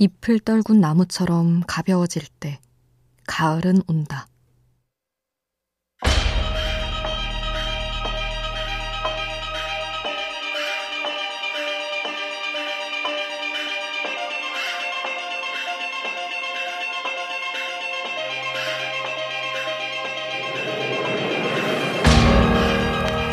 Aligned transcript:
잎을 0.00 0.38
떨군 0.38 0.80
나무처럼 0.80 1.64
가벼워질 1.66 2.22
때 2.38 2.60
가을은 3.26 3.82
온다. 3.88 4.28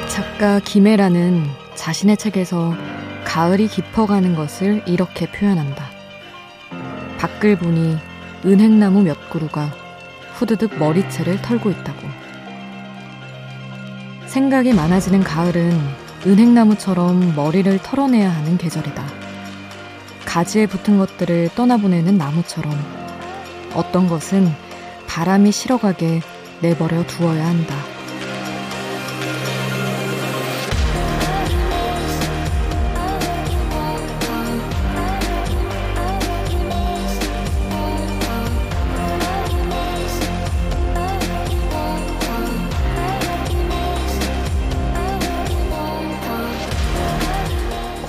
작가 0.10 0.60
김혜라는 0.60 1.46
자신의 1.76 2.18
책에서 2.18 2.74
가을이 3.24 3.68
깊어가는 3.68 4.34
것을 4.34 4.82
이렇게 4.88 5.32
표현한다. 5.32 5.95
밖을 7.18 7.58
보니 7.58 7.98
은행나무 8.46 9.04
몇 9.04 9.30
그루가 9.30 9.72
후드득 10.34 10.78
머리채를 10.78 11.42
털고 11.42 11.72
있다고. 11.72 12.08
생각이 14.28 14.74
많아지는 14.74 15.24
가을은 15.24 15.80
은행나무처럼 16.26 17.36
머리를 17.36 17.78
털어내야 17.80 18.30
하는 18.30 18.58
계절이다. 18.58 19.06
가지에 20.26 20.66
붙은 20.66 20.98
것들을 20.98 21.50
떠나보내는 21.56 22.18
나무처럼 22.18 22.74
어떤 23.74 24.08
것은 24.08 24.52
바람이 25.08 25.52
실어가게 25.52 26.22
내버려 26.62 27.06
두어야 27.06 27.46
한다. 27.46 27.95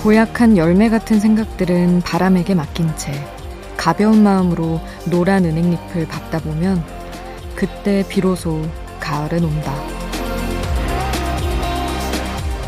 고약한 0.07 0.55
열매 0.55 0.87
같은 0.87 1.19
생각들은 1.19 1.99
바람에게 1.99 2.55
맡긴 2.55 2.95
채 2.95 3.11
가벼운 3.75 4.23
마음으로 4.23 4.79
노란 5.11 5.43
은행잎을 5.43 6.07
밟다 6.07 6.39
보면 6.39 6.81
그때 7.57 8.05
비로소 8.07 8.65
가을은 9.01 9.43
온다. 9.43 9.75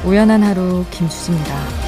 우연한 0.03 0.43
하루 0.43 0.83
김수지입니다. 0.91 1.78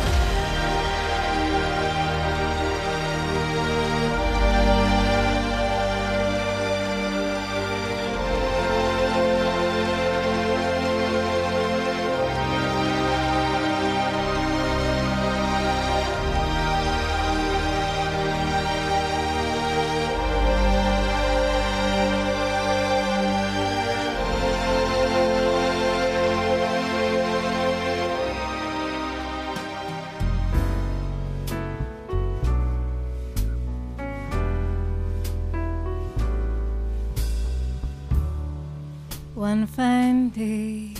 One 39.61 39.67
fine 39.67 40.29
day, 40.29 40.95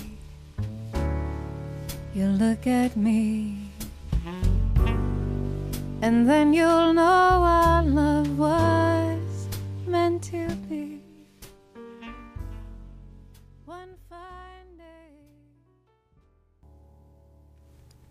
you'll 2.14 2.38
look 2.38 2.64
at 2.68 2.96
me, 2.96 3.56
and 6.00 6.28
then 6.30 6.52
you'll 6.54 6.92
know 6.92 7.42
our 7.42 7.82
love 7.82 8.38
was 8.38 9.48
meant 9.84 10.22
to 10.30 10.46
be. 10.68 11.00
One 13.66 13.96
fine 14.08 14.78
day. 14.78 15.10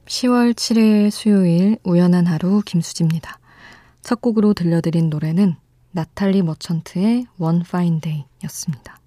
10월 0.06 0.54
7일 0.54 1.12
수요일 1.12 1.78
우연한 1.86 2.28
하루 2.28 2.62
김수지입니다. 2.66 3.40
첫 4.02 4.20
곡으로 4.20 4.54
들려드린 4.54 5.10
노래는 5.10 5.56
나탈리 5.92 6.42
머천트의 6.42 7.28
One 7.40 7.62
Fine 7.66 8.02
Day 8.02 8.26
였습니다. 8.44 9.01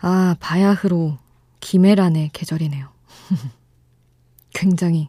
아, 0.00 0.36
바야흐로 0.38 1.18
김혜란의 1.60 2.30
계절이네요. 2.32 2.88
굉장히 4.54 5.08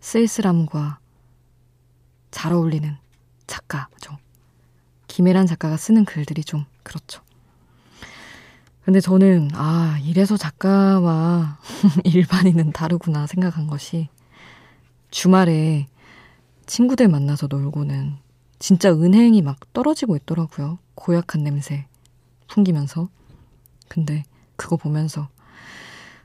쓸쓸함과 0.00 0.98
잘 2.30 2.52
어울리는 2.52 2.96
작가죠. 3.46 4.18
김혜란 5.06 5.46
작가가 5.46 5.76
쓰는 5.76 6.04
글들이 6.04 6.42
좀 6.44 6.64
그렇죠. 6.82 7.22
근데 8.84 9.00
저는, 9.00 9.50
아, 9.52 9.98
이래서 10.02 10.36
작가와 10.36 11.58
일반인은 12.04 12.72
다르구나 12.72 13.26
생각한 13.26 13.66
것이 13.66 14.08
주말에 15.10 15.86
친구들 16.66 17.06
만나서 17.08 17.46
놀고는 17.48 18.16
진짜 18.58 18.90
은행이 18.90 19.42
막 19.42 19.58
떨어지고 19.72 20.16
있더라고요. 20.16 20.78
고약한 20.94 21.44
냄새 21.44 21.86
풍기면서. 22.48 23.08
근데 23.92 24.24
그거 24.56 24.78
보면서 24.78 25.28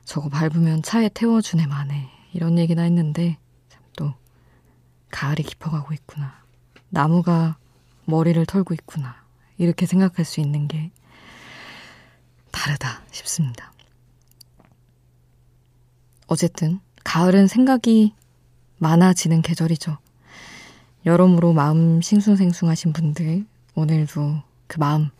저거 0.06 0.30
밟으면 0.30 0.82
차에 0.82 1.10
태워주네 1.10 1.66
마네 1.66 2.08
이런 2.32 2.56
얘기나 2.58 2.82
했는데 2.82 3.36
참 3.68 3.82
또 3.98 4.14
가을이 5.10 5.42
깊어가고 5.42 5.92
있구나. 5.92 6.42
나무가 6.88 7.58
머리를 8.04 8.46
털고 8.46 8.72
있구나. 8.72 9.16
이렇게 9.58 9.84
생각할 9.84 10.24
수 10.24 10.40
있는 10.40 10.68
게 10.68 10.92
다르다 12.52 13.02
싶습니다. 13.10 13.72
어쨌든 16.28 16.80
가을은 17.04 17.48
생각이 17.48 18.14
많아지는 18.78 19.42
계절이죠. 19.42 19.98
여러모로 21.04 21.52
마음 21.52 22.00
싱숭생숭하신 22.00 22.92
분들 22.92 23.44
오늘도 23.74 24.42
그 24.68 24.78
마음 24.78 25.10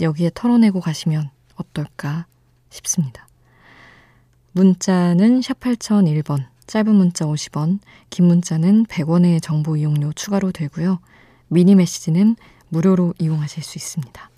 여기에 0.00 0.30
털어내고 0.34 0.80
가시면 0.80 1.30
어떨까 1.56 2.26
싶습니다. 2.70 3.26
문자는 4.52 5.42
샵 5.42 5.60
8001번, 5.60 6.46
짧은 6.66 6.94
문자 6.94 7.26
50원, 7.26 7.80
긴 8.10 8.26
문자는 8.26 8.86
100원의 8.86 9.42
정보 9.42 9.76
이용료 9.76 10.12
추가로 10.14 10.52
되고요. 10.52 10.98
미니 11.48 11.74
메시지는 11.74 12.36
무료로 12.68 13.14
이용하실 13.18 13.62
수 13.62 13.78
있습니다. 13.78 14.30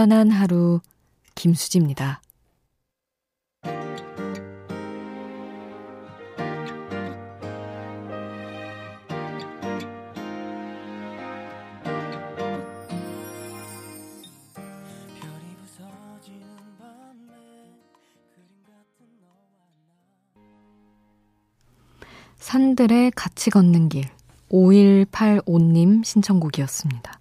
우연한 0.00 0.30
하루 0.30 0.80
김수지입니다. 1.34 2.22
산들의 22.38 23.10
같이 23.10 23.50
걷는 23.50 23.90
길 23.90 24.08
5185님 24.50 26.02
신청곡이었습니다. 26.06 27.20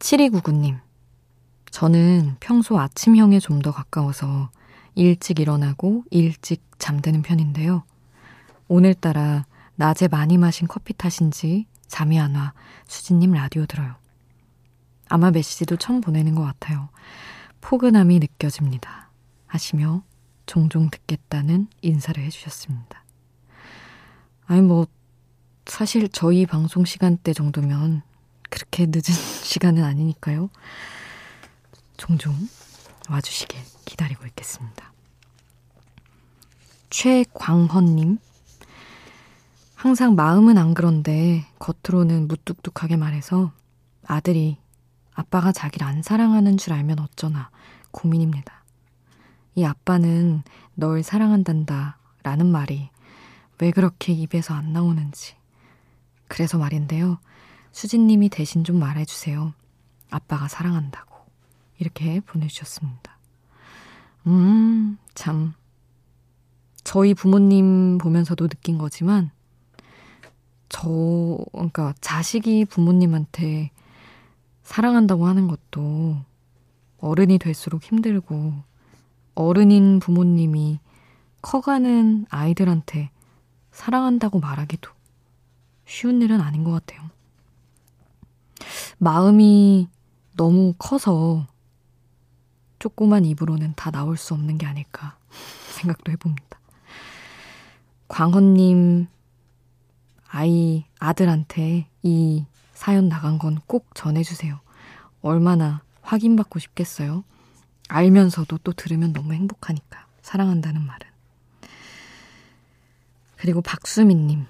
7299님 0.00 0.89
저는 1.70 2.36
평소 2.40 2.78
아침형에 2.78 3.38
좀 3.40 3.60
더 3.62 3.72
가까워서 3.72 4.50
일찍 4.94 5.38
일어나고 5.38 6.04
일찍 6.10 6.62
잠드는 6.78 7.22
편인데요. 7.22 7.84
오늘따라 8.68 9.44
낮에 9.76 10.08
많이 10.08 10.38
마신 10.38 10.66
커피 10.66 10.94
탓인지 10.94 11.66
잠이 11.86 12.18
안 12.18 12.34
와. 12.36 12.54
수진님 12.86 13.32
라디오 13.32 13.66
들어요. 13.66 13.96
아마 15.08 15.30
메시지도 15.30 15.76
처음 15.76 16.00
보내는 16.00 16.34
것 16.34 16.42
같아요. 16.42 16.88
포근함이 17.60 18.18
느껴집니다. 18.20 19.10
하시며 19.46 20.02
종종 20.46 20.88
듣겠다는 20.90 21.68
인사를 21.82 22.22
해주셨습니다. 22.22 23.04
아니, 24.46 24.62
뭐, 24.62 24.86
사실 25.66 26.08
저희 26.08 26.46
방송 26.46 26.84
시간대 26.84 27.32
정도면 27.32 28.02
그렇게 28.48 28.86
늦은 28.86 29.02
시간은 29.44 29.84
아니니까요. 29.84 30.48
종종 32.00 32.34
와주시길 33.10 33.60
기다리고 33.84 34.24
있겠습니다. 34.26 34.90
최광헌님. 36.88 38.16
항상 39.74 40.14
마음은 40.14 40.56
안 40.56 40.72
그런데 40.72 41.46
겉으로는 41.58 42.26
무뚝뚝하게 42.26 42.96
말해서 42.96 43.52
아들이 44.06 44.56
아빠가 45.12 45.52
자기를 45.52 45.86
안 45.86 46.02
사랑하는 46.02 46.56
줄 46.56 46.72
알면 46.72 47.00
어쩌나 47.00 47.50
고민입니다. 47.90 48.64
이 49.54 49.64
아빠는 49.64 50.42
널 50.74 51.02
사랑한단다 51.02 51.98
라는 52.22 52.46
말이 52.46 52.88
왜 53.58 53.70
그렇게 53.72 54.14
입에서 54.14 54.54
안 54.54 54.72
나오는지. 54.72 55.34
그래서 56.28 56.56
말인데요. 56.56 57.18
수진님이 57.72 58.30
대신 58.30 58.64
좀 58.64 58.78
말해주세요. 58.78 59.52
아빠가 60.10 60.48
사랑한다고. 60.48 61.09
이렇게 61.80 62.20
보내주셨습니다. 62.20 63.18
음, 64.26 64.98
참. 65.14 65.54
저희 66.84 67.14
부모님 67.14 67.98
보면서도 67.98 68.48
느낀 68.48 68.78
거지만, 68.78 69.30
저, 70.68 71.38
그러니까 71.52 71.94
자식이 72.00 72.66
부모님한테 72.66 73.70
사랑한다고 74.62 75.26
하는 75.26 75.48
것도 75.48 76.16
어른이 76.98 77.38
될수록 77.38 77.82
힘들고, 77.82 78.54
어른인 79.34 80.00
부모님이 80.00 80.80
커가는 81.42 82.26
아이들한테 82.28 83.10
사랑한다고 83.72 84.40
말하기도 84.40 84.90
쉬운 85.86 86.20
일은 86.20 86.40
아닌 86.40 86.62
것 86.62 86.72
같아요. 86.72 87.08
마음이 88.98 89.88
너무 90.36 90.74
커서 90.78 91.46
조그만 92.80 93.24
입으로는 93.24 93.74
다 93.76 93.92
나올 93.92 94.16
수 94.16 94.34
없는 94.34 94.58
게 94.58 94.66
아닐까 94.66 95.16
생각도 95.76 96.10
해봅니다. 96.10 96.58
광헌님 98.08 99.06
아이 100.28 100.84
아들한테 100.98 101.88
이 102.02 102.44
사연 102.72 103.08
나간 103.08 103.38
건 103.38 103.58
꼭 103.66 103.94
전해주세요. 103.94 104.58
얼마나 105.22 105.82
확인받고 106.02 106.58
싶겠어요. 106.58 107.22
알면서도 107.88 108.58
또 108.58 108.72
들으면 108.72 109.12
너무 109.12 109.34
행복하니까 109.34 110.06
사랑한다는 110.22 110.84
말은. 110.84 111.06
그리고 113.36 113.60
박수민님 113.60 114.46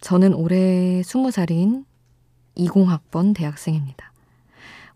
저는 0.00 0.34
올해 0.34 1.00
20살인 1.02 1.84
20학번 2.56 3.34
대학생입니다. 3.34 4.13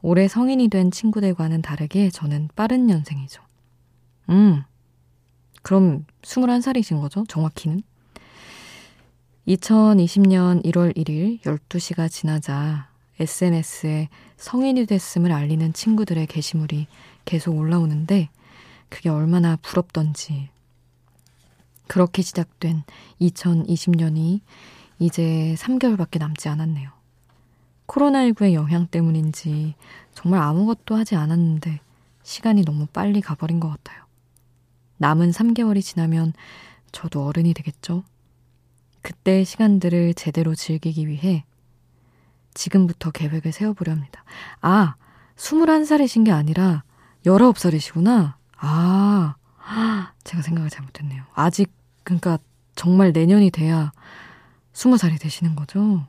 올해 0.02 0.28
성인이 0.28 0.68
된 0.68 0.90
친구들과는 0.90 1.62
다르게 1.62 2.10
저는 2.10 2.48
빠른 2.54 2.86
년생이죠. 2.86 3.42
음, 4.30 4.62
그럼 5.62 6.04
21살이신 6.22 7.00
거죠? 7.00 7.24
정확히는? 7.28 7.82
2020년 9.48 10.64
1월 10.64 10.94
1일 10.96 11.40
12시가 11.40 12.10
지나자 12.10 12.88
SNS에 13.18 14.08
성인이 14.36 14.86
됐음을 14.86 15.32
알리는 15.32 15.72
친구들의 15.72 16.26
게시물이 16.26 16.86
계속 17.24 17.56
올라오는데 17.56 18.28
그게 18.88 19.08
얼마나 19.08 19.56
부럽던지. 19.56 20.50
그렇게 21.86 22.22
시작된 22.22 22.84
2020년이 23.20 24.40
이제 24.98 25.54
3개월밖에 25.58 26.18
남지 26.18 26.48
않았네요. 26.48 26.97
코로나19의 27.88 28.54
영향 28.54 28.86
때문인지 28.86 29.74
정말 30.14 30.40
아무것도 30.42 30.94
하지 30.94 31.16
않았는데 31.16 31.80
시간이 32.22 32.62
너무 32.64 32.86
빨리 32.86 33.20
가버린 33.20 33.58
것 33.58 33.68
같아요. 33.68 34.04
남은 34.98 35.30
3개월이 35.30 35.82
지나면 35.82 36.34
저도 36.92 37.26
어른이 37.26 37.54
되겠죠? 37.54 38.04
그때의 39.02 39.44
시간들을 39.44 40.14
제대로 40.14 40.54
즐기기 40.54 41.08
위해 41.08 41.44
지금부터 42.54 43.10
계획을 43.10 43.52
세워보려 43.52 43.92
합니다. 43.92 44.24
아, 44.60 44.96
21살이신 45.36 46.24
게 46.24 46.32
아니라 46.32 46.82
19살이시구나. 47.24 48.34
아, 48.56 49.36
제가 50.24 50.42
생각을 50.42 50.68
잘못했네요. 50.68 51.24
아직, 51.34 51.72
그러니까 52.02 52.38
정말 52.74 53.12
내년이 53.12 53.50
돼야 53.50 53.92
20살이 54.72 55.20
되시는 55.20 55.54
거죠? 55.56 56.04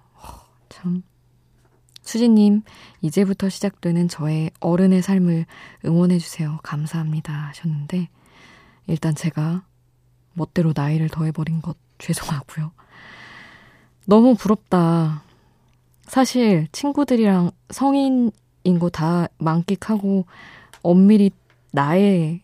참. 0.70 1.04
수지님, 2.10 2.64
이제부터 3.02 3.50
시작되는 3.50 4.08
저의 4.08 4.50
어른의 4.62 5.04
삶을 5.04 5.46
응원해주세요. 5.86 6.58
감사합니다. 6.64 7.32
하셨는데, 7.50 8.10
일단 8.88 9.14
제가 9.14 9.64
멋대로 10.34 10.74
나이를 10.76 11.10
더해버린 11.10 11.62
것 11.62 11.78
죄송하고요. 12.00 12.72
너무 14.08 14.34
부럽다. 14.34 15.22
사실 16.08 16.68
친구들이랑 16.72 17.52
성인인 17.70 18.80
거 18.80 18.90
다 18.90 19.28
만끽하고 19.38 20.26
엄밀히 20.82 21.30
나의 21.72 22.42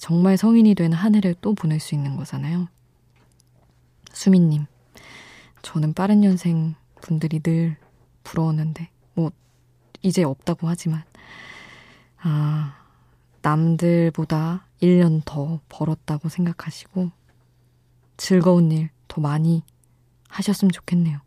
정말 0.00 0.36
성인이 0.36 0.74
된 0.74 0.92
한 0.92 1.14
해를 1.14 1.36
또 1.40 1.54
보낼 1.54 1.78
수 1.78 1.94
있는 1.94 2.16
거잖아요. 2.16 2.66
수민님, 4.12 4.66
저는 5.62 5.94
빠른 5.94 6.22
년생 6.22 6.74
분들이 7.02 7.38
늘 7.38 7.76
부러웠는데, 8.24 8.88
뭐, 9.16 9.32
이제 10.02 10.22
없다고 10.22 10.68
하지만, 10.68 11.02
아, 12.22 12.76
남들보다 13.42 14.66
1년 14.80 15.22
더 15.24 15.60
벌었다고 15.68 16.28
생각하시고, 16.28 17.10
즐거운 18.16 18.70
일 18.72 18.90
더 19.08 19.20
많이 19.20 19.62
하셨으면 20.28 20.72
좋겠네요. 20.72 21.20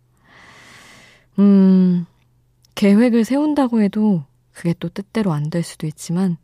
음, 1.40 2.06
계획을 2.76 3.24
세운다고 3.26 3.82
해도 3.82 4.24
그게 4.52 4.74
또 4.80 4.90
뜻대로 4.90 5.32
안 5.34 5.50
될 5.50 5.64
수도 5.64 5.88
있지만, 5.88 6.38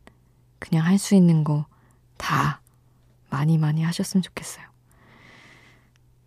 그냥 0.58 0.84
할 0.86 0.98
수 0.98 1.14
있는 1.14 1.44
거 1.44 1.66
다 2.16 2.62
많이 3.28 3.58
많이 3.58 3.82
하셨으면 3.82 4.22
좋겠어요. 4.22 4.64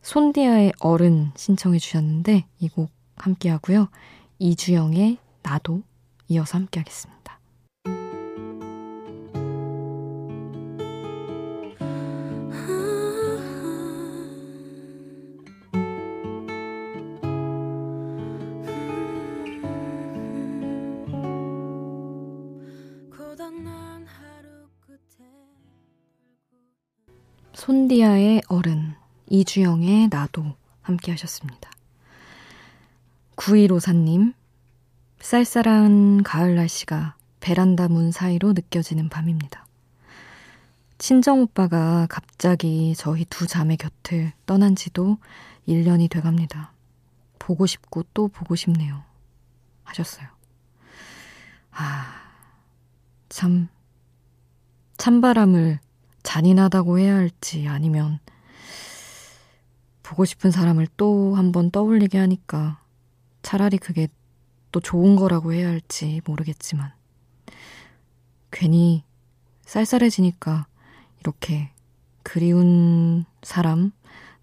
손디아의 0.03 0.73
어른 0.79 1.31
신청해 1.35 1.79
주셨는데, 1.79 2.45
이 2.59 2.69
곡 2.69 2.91
함께 3.17 3.49
하고요. 3.49 3.89
이주영의 4.41 5.17
나도 5.43 5.83
이어서 6.29 6.57
함께 6.57 6.79
하겠습니다. 6.79 7.19
손디아의 27.53 28.43
어른, 28.47 28.95
이주영의 29.27 30.07
나도 30.09 30.45
함께 30.81 31.11
하셨습니다. 31.11 31.69
9154님, 33.49 34.35
쌀쌀한 35.19 36.21
가을 36.21 36.55
날씨가 36.55 37.15
베란다 37.39 37.87
문 37.87 38.11
사이로 38.11 38.53
느껴지는 38.53 39.09
밤입니다. 39.09 39.65
친정 40.99 41.41
오빠가 41.41 42.05
갑자기 42.11 42.93
저희 42.95 43.25
두 43.25 43.47
자매 43.47 43.75
곁을 43.75 44.33
떠난 44.45 44.75
지도 44.75 45.17
1년이 45.67 46.11
돼 46.11 46.21
갑니다. 46.21 46.73
보고 47.39 47.65
싶고 47.65 48.03
또 48.13 48.27
보고 48.27 48.55
싶네요. 48.55 49.03
하셨어요. 49.83 50.27
아, 51.71 52.05
참, 53.29 53.67
찬바람을 54.97 55.79
잔인하다고 56.21 56.99
해야 56.99 57.15
할지 57.15 57.67
아니면 57.67 58.19
보고 60.03 60.25
싶은 60.25 60.51
사람을 60.51 60.85
또 60.97 61.33
한 61.35 61.51
번 61.51 61.71
떠올리게 61.71 62.19
하니까 62.19 62.79
차라리 63.41 63.77
그게 63.77 64.07
또 64.71 64.79
좋은 64.79 65.15
거라고 65.15 65.53
해야 65.53 65.67
할지 65.67 66.21
모르겠지만, 66.25 66.91
괜히 68.51 69.03
쌀쌀해지니까 69.65 70.67
이렇게 71.19 71.71
그리운 72.23 73.25
사람 73.43 73.91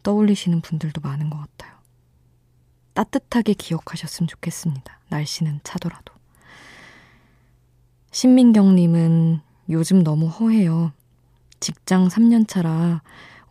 떠올리시는 0.03 0.61
분들도 0.61 1.01
많은 1.01 1.31
것 1.31 1.39
같아요. 1.39 1.77
따뜻하게 2.95 3.55
기억하셨으면 3.55 4.29
좋겠습니다. 4.29 5.01
날씨는 5.09 5.61
차더라도. 5.63 6.15
신민경님은 8.13 9.41
요즘 9.69 10.03
너무 10.03 10.29
허해요. 10.29 10.93
직장 11.61 12.09
3년차라 12.09 13.01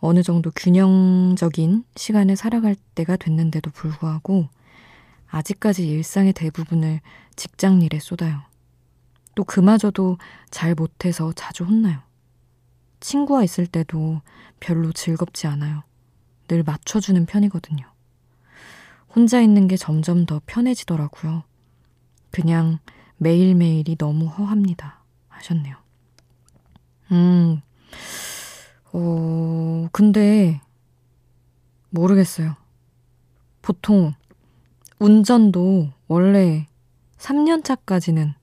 어느 0.00 0.22
정도 0.22 0.50
균형적인 0.54 1.84
시간을 1.94 2.36
살아갈 2.36 2.74
때가 2.94 3.16
됐는데도 3.16 3.70
불구하고 3.70 4.48
아직까지 5.28 5.86
일상의 5.88 6.32
대부분을 6.32 7.00
직장 7.34 7.82
일에 7.82 7.98
쏟아요. 7.98 8.42
또 9.34 9.44
그마저도 9.44 10.18
잘 10.50 10.74
못해서 10.74 11.32
자주 11.34 11.64
혼나요. 11.64 12.00
친구와 13.00 13.44
있을 13.44 13.66
때도 13.66 14.22
별로 14.60 14.92
즐겁지 14.92 15.46
않아요. 15.46 15.82
늘 16.48 16.62
맞춰주는 16.62 17.26
편이거든요. 17.26 17.84
혼자 19.14 19.40
있는 19.40 19.68
게 19.68 19.76
점점 19.76 20.26
더 20.26 20.40
편해지더라고요. 20.46 21.42
그냥 22.30 22.78
매일매일이 23.18 23.96
너무 23.96 24.26
허합니다. 24.26 25.02
하셨네요. 25.28 25.76
음, 27.12 27.60
어, 28.92 29.88
근데, 29.92 30.60
모르겠어요. 31.90 32.56
보통, 33.62 34.14
운전도 34.98 35.92
원래 36.08 36.66
3년차까지는 37.18 38.34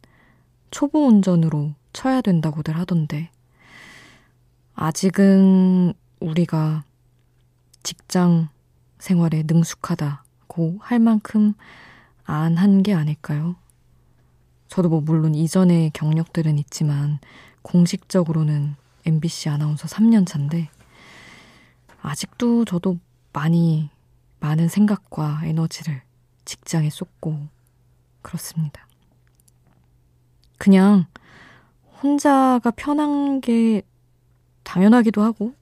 초보 0.72 1.08
운전으로 1.08 1.74
쳐야 1.94 2.22
된다고들 2.22 2.78
하던데, 2.78 3.30
아직은 4.76 5.94
우리가 6.20 6.84
직장 7.84 8.50
생활에 9.00 9.44
능숙하다고 9.46 10.78
할 10.82 11.00
만큼 11.00 11.54
안 12.26 12.58
한 12.58 12.82
게 12.84 12.94
아닐까요? 12.94 13.56
저도 14.68 14.90
뭐 14.90 15.02
물론 15.02 15.36
이전의 15.36 15.92
경력들은 15.94 16.58
있지만 16.60 17.20
공식적으로는 17.62 18.76
MBC 19.06 19.50
아나운서 19.50 19.88
3년 19.88 20.26
차인데 20.26 20.70
아직도 22.02 22.66
저도 22.66 22.98
많이 23.34 23.90
많은 24.40 24.68
생각과 24.70 25.42
에너지를 25.44 26.02
직장에 26.46 26.90
쏟고 26.90 27.48
그렇습니다. 28.22 28.88
그냥 30.58 31.06
혼자가 32.02 32.72
편한 32.72 33.42
게 33.42 33.82
당연하기도 34.64 35.22
하고 35.22 35.54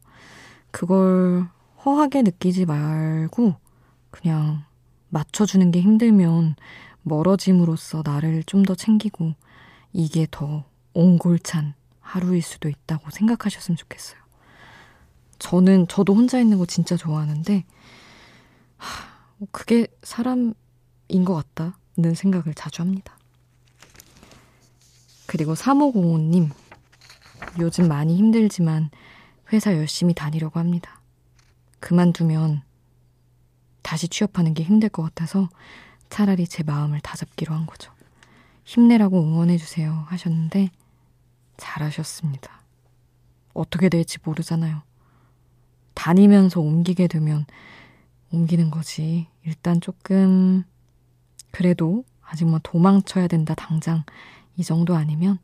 그걸 0.72 1.48
허하게 1.86 2.22
느끼지 2.24 2.66
말고 2.66 3.56
그냥 4.12 4.64
맞춰주는 5.10 5.72
게 5.72 5.82
힘들면 5.82 6.56
멀어짐으로써 7.04 8.04
나를 8.06 8.44
좀 8.44 8.64
더 8.64 8.76
챙기고 8.76 9.34
이게 9.94 10.28
더 10.30 10.66
옹골찬 10.94 11.74
하루일 12.00 12.42
수도 12.42 12.70
있다고 12.70 13.10
생각하셨으면 13.10 13.76
좋겠어요. 13.78 14.20
저는, 15.40 15.88
저도 15.88 16.14
혼자 16.14 16.40
있는 16.40 16.60
거 16.60 16.66
진짜 16.66 16.96
좋아하는데, 16.96 17.66
하, 18.78 19.08
뭐 19.38 19.48
그게 19.52 19.88
사람 20.04 20.54
인 21.12 21.26
것 21.26 21.36
같다는 21.36 22.16
생각을 22.16 22.54
자주 22.56 22.82
합니다. 22.82 23.18
그리고 25.28 25.54
3505님, 25.54 26.50
요즘 27.60 27.88
많이 27.88 28.18
힘들지만 28.18 28.90
회사 29.54 29.76
열심히 29.76 30.14
다니려고 30.14 30.60
합니다. 30.60 31.02
그만두면 31.80 32.62
다시 33.82 34.08
취업하는 34.08 34.54
게 34.54 34.64
힘들 34.64 34.90
것 34.90 35.04
같아서 35.04 35.50
차라리 36.10 36.48
제 36.48 36.64
마음을 36.64 37.00
다잡기로 37.00 37.54
한 37.54 37.66
거죠. 37.66 37.92
힘내라고 38.66 39.22
응원해주세요 39.22 40.06
하셨는데 40.08 40.70
잘하셨습니다. 41.58 42.62
어떻게 43.54 43.90
될지 43.90 44.18
모르잖아요. 44.24 44.82
다니면서 45.94 46.62
옮기게 46.62 47.08
되면 47.08 47.46
옮기는 48.32 48.72
거지. 48.72 49.28
일단 49.44 49.82
조금, 49.82 50.64
그래도 51.52 52.04
아직 52.22 52.46
뭐 52.46 52.60
도망쳐야 52.64 53.28
된다, 53.28 53.54
당장. 53.56 54.04
이 54.58 54.64
정도 54.64 54.96
아니면 54.96 55.38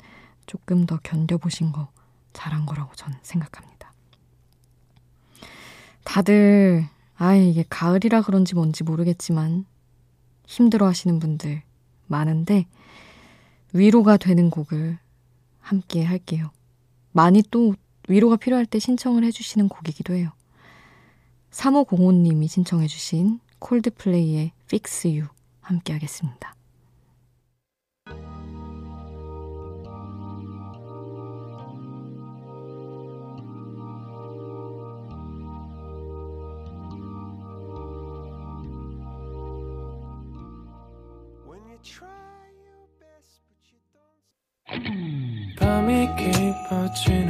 조금 0.46 0.86
더 0.86 0.98
견뎌보신 1.04 1.72
거 1.72 1.90
잘한 2.34 2.66
거라고 2.66 2.96
저는 2.96 3.18
생각합니다. 3.22 3.94
다들, 6.04 6.88
아, 7.18 7.36
이게 7.36 7.66
가을이라 7.70 8.22
그런지 8.22 8.56
뭔지 8.56 8.84
모르겠지만, 8.84 9.66
힘들어 10.46 10.88
하시는 10.88 11.20
분들 11.20 11.64
많은데, 12.08 12.66
위로가 13.74 14.18
되는 14.18 14.50
곡을 14.50 14.98
함께 15.60 16.04
할게요. 16.04 16.52
많이 17.12 17.44
또 17.52 17.76
위로가 18.08 18.38
필요할 18.38 18.66
때 18.66 18.80
신청을 18.80 19.24
해주시는 19.26 19.68
곡이기도 19.68 20.14
해요. 20.14 20.32
3505님이 21.52 22.48
신청해주신 22.48 23.40
콜드플레이의 23.60 24.52
Fix 24.66 25.08
You 25.08 25.28
함께 25.68 25.92
하겠습니다. 25.94 26.56
밤이 45.60 46.08
깊어지 46.16 47.27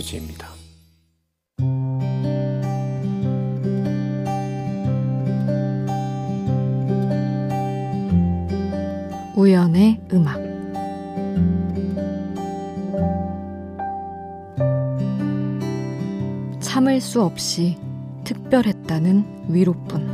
수지입니다. 0.00 0.48
우연의 9.36 10.00
음악. 10.12 10.40
참을 16.60 17.00
수 17.00 17.22
없이 17.22 17.78
특별했다는 18.24 19.46
위로뿐 19.48 20.09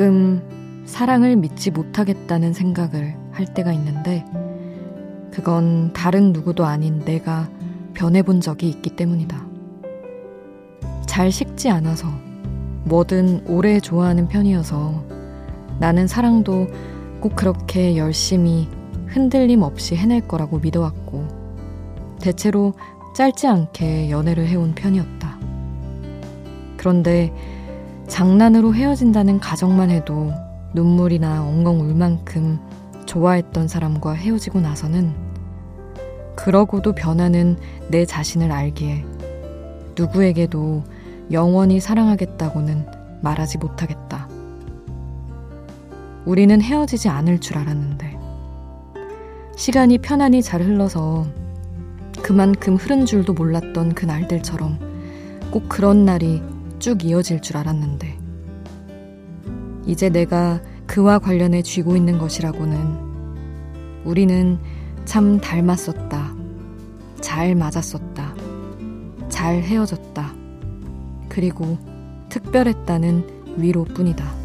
가끔 0.00 0.82
사랑을 0.86 1.36
믿지 1.36 1.70
못하겠다는 1.70 2.54
생각을 2.54 3.14
할 3.32 3.44
때가 3.44 3.70
있는데 3.74 4.24
그건 5.30 5.92
다른 5.92 6.32
누구도 6.32 6.64
아닌 6.64 7.00
내가 7.00 7.50
변해본 7.92 8.40
적이 8.40 8.70
있기 8.70 8.96
때문이다. 8.96 9.46
잘 11.06 11.30
식지 11.30 11.68
않아서 11.68 12.08
뭐든 12.84 13.44
오래 13.46 13.78
좋아하는 13.78 14.26
편이어서 14.26 15.04
나는 15.78 16.06
사랑도 16.06 16.66
꼭 17.20 17.36
그렇게 17.36 17.98
열심히 17.98 18.70
흔들림 19.06 19.60
없이 19.60 19.96
해낼 19.96 20.26
거라고 20.26 20.60
믿어왔고 20.60 21.28
대체로 22.22 22.72
짧지 23.14 23.46
않게 23.46 24.08
연애를 24.08 24.46
해온 24.46 24.74
편이었다. 24.74 25.38
그런데 26.78 27.34
장난으로 28.10 28.74
헤어진다는 28.74 29.38
가정만 29.38 29.88
해도 29.90 30.32
눈물이나 30.74 31.42
엉엉 31.46 31.80
울 31.80 31.94
만큼 31.94 32.58
좋아했던 33.06 33.68
사람과 33.68 34.14
헤어지고 34.14 34.60
나서는 34.60 35.14
그러고도 36.34 36.92
변하는 36.92 37.56
내 37.88 38.04
자신을 38.04 38.50
알기에 38.50 39.04
누구에게도 39.96 40.82
영원히 41.30 41.78
사랑하겠다고는 41.78 42.84
말하지 43.22 43.58
못하겠다. 43.58 44.28
우리는 46.24 46.60
헤어지지 46.60 47.08
않을 47.08 47.38
줄 47.38 47.58
알았는데, 47.58 48.18
시간이 49.56 49.98
편안히 49.98 50.42
잘 50.42 50.62
흘러서 50.62 51.26
그만큼 52.22 52.74
흐른 52.74 53.06
줄도 53.06 53.34
몰랐던 53.34 53.94
그 53.94 54.04
날들처럼 54.04 54.78
꼭 55.52 55.68
그런 55.68 56.04
날이 56.04 56.42
쭉 56.80 57.04
이어질 57.04 57.40
줄 57.40 57.56
알았는데, 57.56 58.18
이제 59.86 60.08
내가 60.08 60.60
그와 60.86 61.20
관련해 61.20 61.62
쥐고 61.62 61.94
있는 61.94 62.18
것이라고는 62.18 64.02
우리는 64.04 64.58
참 65.04 65.38
닮았었다. 65.40 66.34
잘 67.20 67.54
맞았었다. 67.54 68.34
잘 69.28 69.62
헤어졌다. 69.62 70.34
그리고 71.28 71.78
특별했다는 72.28 73.56
위로뿐이다. 73.58 74.40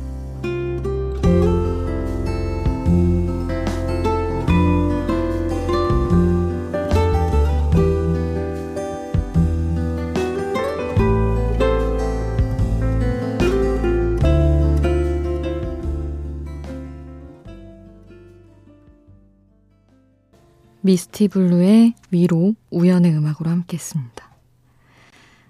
미스티 20.86 21.30
블루의 21.30 21.96
위로 22.12 22.54
우연의 22.70 23.12
음악으로 23.16 23.50
함께 23.50 23.76
했습니다. 23.76 24.30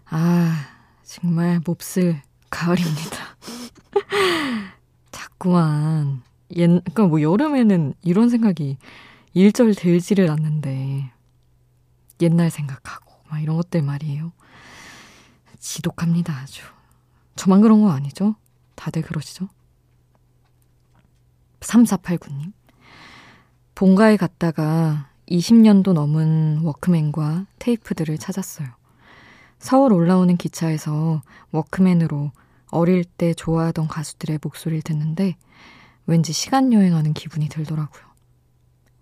아, 0.05 0.65
정말 1.03 1.59
몹쓸 1.65 2.21
가을입니다. 2.49 3.35
자꾸만, 5.11 6.23
옛, 6.55 6.67
그니까 6.67 7.07
뭐 7.07 7.21
여름에는 7.21 7.95
이런 8.01 8.29
생각이 8.29 8.77
일절 9.33 9.75
들지를 9.75 10.31
않는데, 10.31 11.11
옛날 12.21 12.49
생각하고, 12.49 13.11
막 13.27 13.41
이런 13.41 13.57
것들 13.57 13.81
말이에요. 13.81 14.31
지독합니다, 15.59 16.31
아주. 16.31 16.63
저만 17.35 17.59
그런 17.59 17.81
거 17.81 17.91
아니죠? 17.91 18.35
다들 18.75 19.01
그러시죠? 19.01 19.49
3489님. 21.59 22.53
본가에 23.73 24.15
갔다가 24.15 25.09
20년도 25.29 25.93
넘은 25.93 26.59
워크맨과 26.63 27.45
테이프들을 27.59 28.17
찾았어요. 28.17 28.67
서울 29.59 29.93
올라오는 29.93 30.35
기차에서 30.37 31.21
워크맨으로 31.51 32.31
어릴 32.69 33.03
때 33.03 33.33
좋아하던 33.33 33.87
가수들의 33.87 34.39
목소리를 34.41 34.81
듣는데 34.81 35.35
왠지 36.05 36.33
시간 36.33 36.73
여행하는 36.73 37.13
기분이 37.13 37.49
들더라고요. 37.49 38.03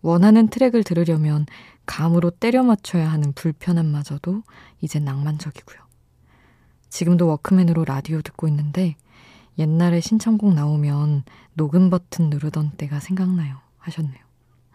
원하는 0.01 0.47
트랙을 0.47 0.83
들으려면 0.83 1.45
감으로 1.85 2.29
때려 2.29 2.63
맞춰야 2.63 3.11
하는 3.11 3.33
불편함마저도 3.33 4.43
이제 4.81 4.99
낭만적이고요. 4.99 5.79
지금도 6.89 7.27
워크맨으로 7.27 7.85
라디오 7.85 8.21
듣고 8.21 8.47
있는데 8.47 8.95
옛날에 9.57 10.01
신청곡 10.01 10.53
나오면 10.53 11.23
녹음 11.53 11.89
버튼 11.89 12.29
누르던 12.29 12.71
때가 12.77 12.99
생각나요. 12.99 13.57
하셨네요. 13.79 14.23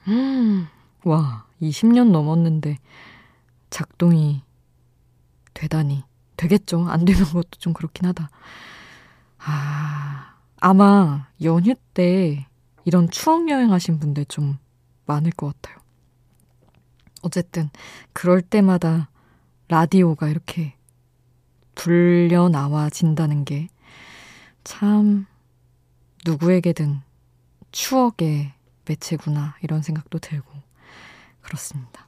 음, 0.08 0.66
와, 1.04 1.46
20년 1.60 2.10
넘었는데 2.10 2.78
작동이 3.70 4.42
되다니. 5.54 6.04
되겠죠. 6.36 6.86
안 6.88 7.04
되는 7.04 7.24
것도 7.24 7.50
좀 7.58 7.72
그렇긴 7.72 8.06
하다. 8.06 8.30
아, 9.38 10.36
아마 10.60 11.28
연휴 11.42 11.74
때 11.94 12.46
이런 12.84 13.10
추억 13.10 13.48
여행 13.50 13.72
하신 13.72 13.98
분들 13.98 14.26
좀 14.26 14.58
많을 15.06 15.32
것 15.32 15.54
같아요. 15.60 15.82
어쨌든, 17.22 17.70
그럴 18.12 18.40
때마다 18.40 19.10
라디오가 19.66 20.28
이렇게 20.28 20.74
불려 21.74 22.48
나와진다는 22.48 23.44
게 23.44 23.68
참 24.68 25.24
누구에게든 26.26 27.00
추억의 27.72 28.52
매체구나, 28.86 29.56
이런 29.62 29.80
생각도 29.80 30.18
들고. 30.18 30.57
그렇습니다. 31.48 32.06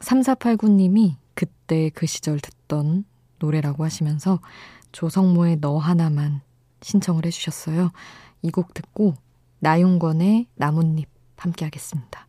3489님이 0.00 1.16
그때 1.34 1.90
그 1.94 2.04
시절 2.06 2.38
듣던 2.38 3.04
노래라고 3.38 3.82
하시면서 3.84 4.40
조성모의 4.92 5.58
너 5.60 5.78
하나만 5.78 6.42
신청을 6.82 7.24
해주셨어요. 7.26 7.90
이 8.42 8.50
곡 8.50 8.74
듣고 8.74 9.14
나윤권의 9.60 10.48
나뭇잎 10.54 11.08
함께 11.36 11.64
하겠습니다. 11.64 12.26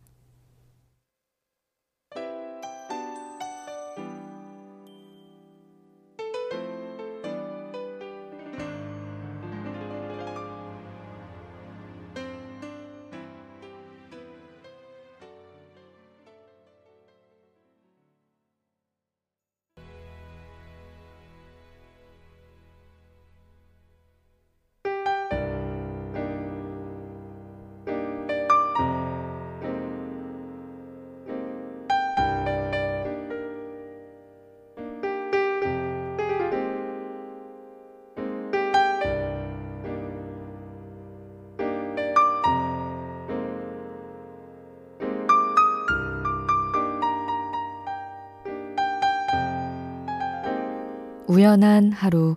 우연한 51.32 51.92
하루 51.92 52.36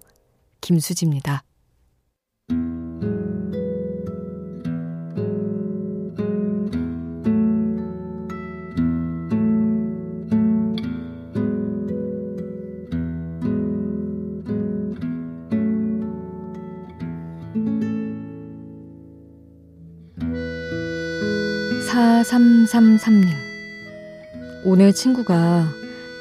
김수지입니다. 0.62 1.43
사삼삼삼님 21.86 23.27
오늘 24.63 24.93
친구가 24.93 25.65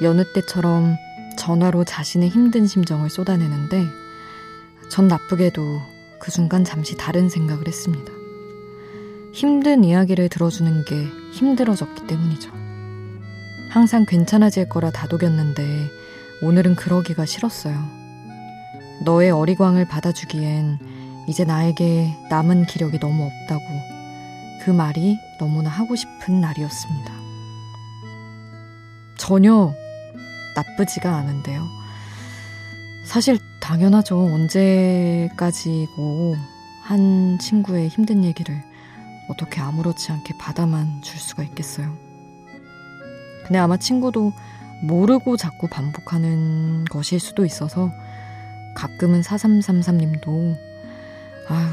여느 0.02 0.24
때처럼 0.32 0.96
전화로 1.36 1.84
자신의 1.84 2.28
힘든 2.28 2.66
심정을 2.66 3.10
쏟아내는데 3.10 3.84
전 4.88 5.08
나쁘게도 5.08 5.80
그 6.20 6.30
순간 6.30 6.64
잠시 6.64 6.96
다른 6.96 7.28
생각을 7.28 7.66
했습니다. 7.66 8.12
힘든 9.32 9.82
이야기를 9.84 10.28
들어주는 10.28 10.84
게 10.84 11.04
힘들어졌기 11.32 12.06
때문이죠. 12.06 12.50
항상 13.70 14.06
괜찮아질 14.06 14.68
거라 14.68 14.90
다독였는데 14.90 15.90
오늘은 16.42 16.76
그러기가 16.76 17.26
싫었어요. 17.26 17.76
너의 19.04 19.30
어리광을 19.32 19.88
받아주기엔 19.88 20.78
이제 21.26 21.44
나에게 21.44 22.14
남은 22.30 22.66
기력이 22.66 23.00
너무 23.00 23.24
없다고 23.24 23.62
그 24.64 24.70
말이 24.70 25.18
너무나 25.38 25.68
하고 25.68 25.96
싶은 25.96 26.40
날이었습니다. 26.40 27.12
전혀 29.18 29.74
나쁘지가 30.54 31.16
않은데요. 31.16 31.66
사실 33.04 33.38
당연하죠. 33.60 34.18
언제까지고 34.18 36.36
한 36.82 37.38
친구의 37.38 37.88
힘든 37.88 38.24
얘기를 38.24 38.62
어떻게 39.28 39.60
아무렇지 39.60 40.12
않게 40.12 40.34
받아만 40.38 41.02
줄 41.02 41.18
수가 41.18 41.42
있겠어요. 41.44 41.96
근데 43.44 43.58
아마 43.58 43.76
친구도 43.76 44.32
모르고 44.82 45.36
자꾸 45.36 45.68
반복하는 45.68 46.84
것일 46.86 47.20
수도 47.20 47.44
있어서 47.44 47.90
가끔은 48.74 49.20
4333님도 49.22 50.56
아휴, 51.48 51.68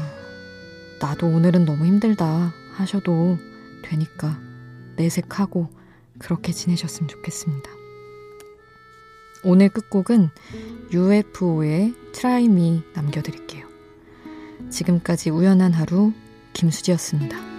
나도 1.00 1.26
오늘은 1.26 1.64
너무 1.64 1.84
힘들다 1.84 2.52
하셔도 2.74 3.38
되니까 3.84 4.38
내색하고 4.96 5.68
그렇게 6.18 6.52
지내셨으면 6.52 7.08
좋겠습니다. 7.08 7.81
오늘 9.44 9.68
끝곡은 9.68 10.30
UFO의 10.92 11.94
Me 12.44 12.82
남겨드릴게요. 12.94 13.66
지금까지 14.70 15.30
우연한 15.30 15.72
하루 15.72 16.12
김수지였습니다. 16.52 17.51